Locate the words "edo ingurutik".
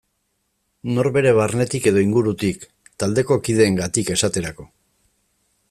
1.91-2.65